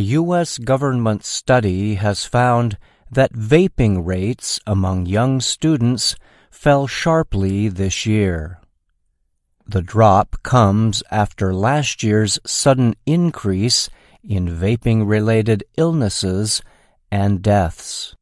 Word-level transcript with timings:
A 0.00 0.16
U.S. 0.16 0.56
government 0.56 1.26
study 1.26 1.96
has 1.96 2.24
found 2.24 2.78
that 3.10 3.34
vaping 3.34 4.06
rates 4.06 4.58
among 4.66 5.04
young 5.04 5.42
students 5.42 6.16
fell 6.50 6.86
sharply 6.86 7.68
this 7.68 8.06
year. 8.06 8.60
The 9.66 9.82
drop 9.82 10.42
comes 10.42 11.02
after 11.10 11.52
last 11.52 12.02
year's 12.02 12.38
sudden 12.46 12.94
increase 13.04 13.90
in 14.24 14.48
vaping 14.48 15.06
related 15.06 15.64
illnesses 15.76 16.62
and 17.12 17.42
deaths. 17.42 18.16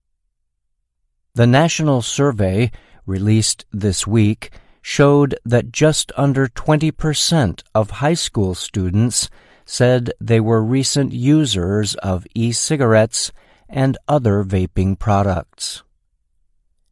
The 1.37 1.47
national 1.47 2.03
survey 2.03 2.73
released 3.07 3.67
this 3.71 4.05
week 4.05 4.51
showed 4.83 5.39
that 5.45 5.71
just 5.71 6.11
under 6.17 6.49
20% 6.49 7.63
of 7.73 8.03
high 8.03 8.15
school 8.15 8.57
students 8.57 9.31
said 9.71 10.11
they 10.19 10.41
were 10.41 10.65
recent 10.65 11.13
users 11.13 11.95
of 11.97 12.27
e 12.35 12.51
cigarettes 12.53 13.31
and 13.69 13.99
other 14.09 14.43
vaping 14.43 14.99
products. 14.99 15.83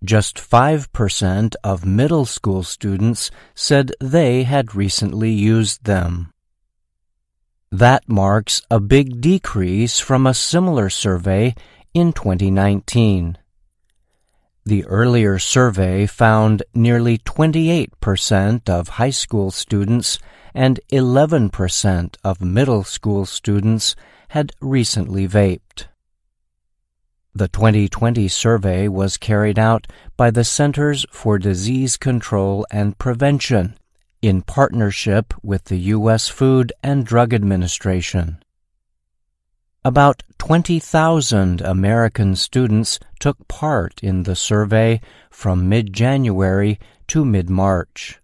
Just 0.05 0.37
5% 0.37 1.55
of 1.65 1.87
middle 1.87 2.27
school 2.27 2.63
students 2.63 3.31
said 3.55 3.93
they 3.99 4.43
had 4.43 4.75
recently 4.75 5.31
used 5.31 5.85
them. 5.85 6.35
That 7.73 8.07
marks 8.07 8.61
a 8.71 8.79
big 8.79 9.23
decrease 9.23 9.99
from 9.99 10.27
a 10.27 10.35
similar 10.35 10.91
survey 10.91 11.55
in 11.95 12.13
2019. 12.13 13.39
The 14.67 14.85
earlier 14.85 15.39
survey 15.39 16.05
found 16.05 16.63
nearly 16.75 17.17
28% 17.17 18.69
of 18.69 19.01
high 19.01 19.17
school 19.17 19.51
students 19.51 20.19
and 20.57 20.81
11% 20.91 22.17
of 22.25 22.41
middle 22.41 22.83
school 22.83 23.27
students 23.27 23.95
had 24.29 24.53
recently 24.59 25.29
vaped. 25.29 25.85
The 27.35 27.49
2020 27.49 28.27
survey 28.29 28.89
was 28.89 29.19
carried 29.19 29.59
out 29.59 29.87
by 30.17 30.31
the 30.31 30.45
Centers 30.45 31.05
for 31.11 31.39
Disease 31.39 31.99
Control 31.99 32.67
and 32.71 32.97
Prevention 32.97 33.77
in 34.23 34.41
partnership 34.41 35.35
with 35.43 35.65
the 35.65 35.77
U.S. 35.95 36.31
Food 36.31 36.73
and 36.83 37.05
Drug 37.05 37.35
Administration. 37.35 38.39
About 39.85 40.23
20,000 40.39 41.61
American 41.61 42.35
students 42.35 42.99
took 43.21 43.47
part 43.47 44.03
in 44.03 44.23
the 44.23 44.35
survey 44.35 45.03
from 45.31 45.69
mid 45.69 45.93
January 45.93 46.81
to 47.09 47.27
mid 47.27 47.51
March. 47.51 48.21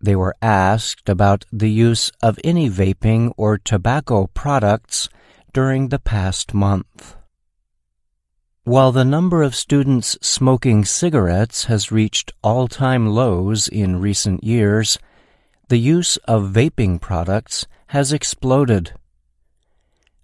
They 0.00 0.14
were 0.14 0.36
asked 0.40 1.08
about 1.08 1.44
the 1.52 1.70
use 1.70 2.12
of 2.22 2.38
any 2.44 2.70
vaping 2.70 3.32
or 3.36 3.58
tobacco 3.58 4.28
products 4.28 5.08
during 5.52 5.88
the 5.88 5.98
past 5.98 6.54
month. 6.54 7.16
While 8.64 8.92
the 8.92 9.04
number 9.04 9.42
of 9.42 9.54
students 9.54 10.18
smoking 10.20 10.84
cigarettes 10.84 11.64
has 11.64 11.90
reached 11.90 12.32
all 12.42 12.68
time 12.68 13.08
lows 13.08 13.66
in 13.66 14.00
recent 14.00 14.44
years, 14.44 14.98
the 15.68 15.78
use 15.78 16.16
of 16.28 16.52
vaping 16.52 17.00
products 17.00 17.66
has 17.88 18.12
exploded. 18.12 18.92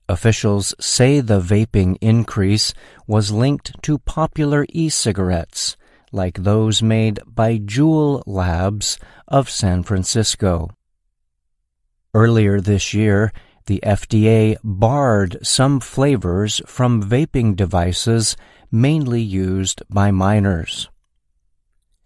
Officials 0.08 0.74
say 0.78 1.20
the 1.20 1.40
vaping 1.40 1.96
increase 2.02 2.74
was 3.06 3.32
linked 3.32 3.82
to 3.82 3.98
popular 3.98 4.66
e 4.68 4.90
cigarettes, 4.90 5.78
like 6.14 6.42
those 6.42 6.82
made 6.82 7.18
by 7.26 7.58
Juul 7.58 8.22
Labs 8.26 8.98
of 9.26 9.50
San 9.50 9.82
Francisco. 9.82 10.70
Earlier 12.14 12.60
this 12.60 12.94
year, 12.94 13.32
the 13.66 13.80
FDA 13.84 14.56
barred 14.62 15.38
some 15.42 15.80
flavors 15.80 16.62
from 16.66 17.02
vaping 17.02 17.56
devices 17.56 18.36
mainly 18.70 19.22
used 19.22 19.82
by 19.90 20.10
minors. 20.10 20.88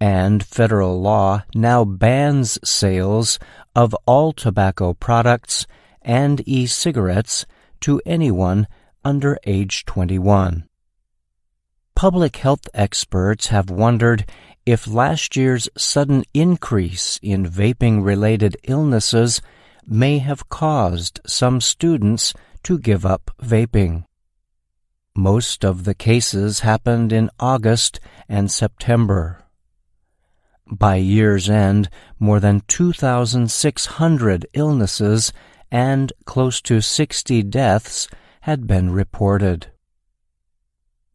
And 0.00 0.44
federal 0.44 1.00
law 1.00 1.44
now 1.54 1.84
bans 1.84 2.58
sales 2.64 3.38
of 3.74 3.94
all 4.06 4.32
tobacco 4.32 4.94
products 4.94 5.66
and 6.00 6.40
e 6.46 6.66
cigarettes 6.66 7.44
to 7.80 8.00
anyone 8.06 8.68
under 9.04 9.38
age 9.44 9.84
21. 9.84 10.68
Public 11.98 12.36
health 12.36 12.68
experts 12.74 13.48
have 13.48 13.70
wondered 13.70 14.24
if 14.64 14.86
last 14.86 15.34
year's 15.34 15.68
sudden 15.76 16.22
increase 16.32 17.18
in 17.24 17.44
vaping 17.44 18.04
related 18.04 18.56
illnesses 18.62 19.42
may 19.84 20.18
have 20.18 20.48
caused 20.48 21.18
some 21.26 21.60
students 21.60 22.34
to 22.62 22.78
give 22.78 23.04
up 23.04 23.32
vaping. 23.42 24.04
Most 25.16 25.64
of 25.64 25.82
the 25.82 25.92
cases 25.92 26.60
happened 26.60 27.12
in 27.12 27.30
August 27.40 27.98
and 28.28 28.48
September. 28.48 29.44
By 30.70 30.94
year's 30.98 31.50
end, 31.50 31.90
more 32.20 32.38
than 32.38 32.62
2,600 32.68 34.46
illnesses 34.54 35.32
and 35.68 36.12
close 36.26 36.60
to 36.60 36.80
60 36.80 37.42
deaths 37.42 38.06
had 38.42 38.68
been 38.68 38.92
reported. 38.92 39.72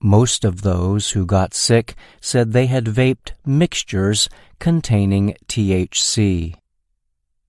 Most 0.05 0.43
of 0.43 0.63
those 0.63 1.11
who 1.11 1.25
got 1.25 1.53
sick 1.53 1.95
said 2.19 2.51
they 2.51 2.65
had 2.65 2.83
vaped 2.83 3.31
mixtures 3.45 4.27
containing 4.59 5.35
THC. 5.47 6.55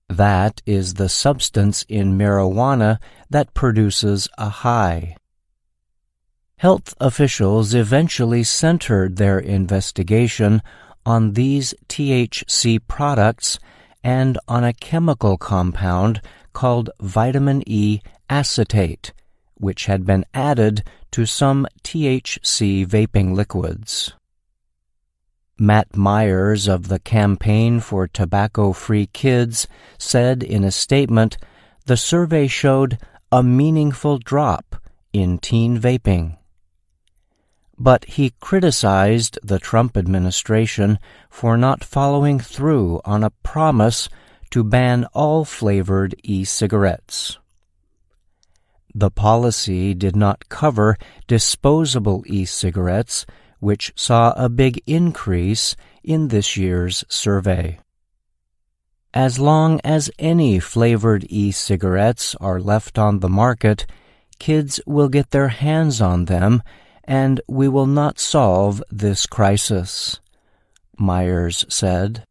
That 0.07 0.61
is 0.65 0.93
the 0.93 1.09
substance 1.09 1.83
in 1.89 2.17
marijuana 2.17 2.99
that 3.29 3.53
produces 3.53 4.29
a 4.37 4.47
high. 4.47 5.17
Health 6.55 6.93
officials 7.01 7.73
eventually 7.73 8.45
centered 8.45 9.17
their 9.17 9.37
investigation 9.37 10.61
on 11.05 11.33
these 11.33 11.73
THC 11.89 12.79
products 12.87 13.59
and 14.01 14.39
on 14.47 14.63
a 14.63 14.71
chemical 14.71 15.37
compound 15.37 16.21
called 16.53 16.89
vitamin 17.01 17.63
E 17.67 17.99
acetate, 18.29 19.11
which 19.55 19.85
had 19.85 20.05
been 20.05 20.25
added 20.33 20.83
to 21.11 21.25
some 21.25 21.67
THC 21.83 22.85
vaping 22.85 23.33
liquids. 23.35 24.13
Matt 25.57 25.95
Myers 25.95 26.67
of 26.67 26.89
the 26.89 26.99
Campaign 26.99 27.79
for 27.79 28.07
Tobacco 28.07 28.73
Free 28.73 29.07
Kids 29.07 29.67
said 29.97 30.43
in 30.43 30.65
a 30.65 30.71
statement 30.71 31.37
the 31.85 31.95
survey 31.95 32.47
showed 32.47 32.97
a 33.31 33.41
meaningful 33.41 34.17
drop 34.17 34.75
in 35.13 35.37
teen 35.37 35.79
vaping. 35.79 36.37
But 37.77 38.05
he 38.05 38.33
criticized 38.41 39.39
the 39.43 39.59
Trump 39.59 39.95
administration 39.95 40.99
for 41.29 41.55
not 41.55 41.83
following 41.83 42.39
through 42.39 42.99
on 43.05 43.23
a 43.23 43.29
promise 43.29 44.09
to 44.51 44.63
ban 44.63 45.05
all 45.13 45.45
flavored 45.45 46.15
e 46.23 46.43
cigarettes. 46.43 47.37
The 48.97 49.11
policy 49.11 49.93
did 49.93 50.15
not 50.15 50.47
cover 50.47 50.97
disposable 51.27 52.23
e 52.27 52.45
cigarettes 52.45 53.25
which 53.59 53.91
saw 53.95 54.31
a 54.37 54.47
big 54.47 54.81
increase 54.87 55.75
in 56.01 56.29
this 56.29 56.55
year's 56.55 57.03
survey. 57.09 57.77
As 59.13 59.37
long 59.37 59.81
as 59.83 60.09
any 60.17 60.59
flavored 60.59 61.25
e 61.29 61.51
cigarettes 61.51 62.35
are 62.39 62.61
left 62.61 62.97
on 62.97 63.19
the 63.19 63.29
market, 63.29 63.85
kids 64.39 64.79
will 64.85 65.09
get 65.09 65.31
their 65.31 65.49
hands 65.49 65.99
on 65.99 66.25
them 66.25 66.63
and 67.03 67.41
we 67.47 67.67
will 67.67 67.87
not 67.87 68.17
solve 68.17 68.81
this 68.89 69.25
crisis. 69.25 70.21
Myers 70.97 71.65
said. 71.67 72.23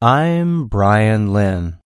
I'm 0.00 0.66
Bryan 0.66 1.32
Lynn. 1.32 1.78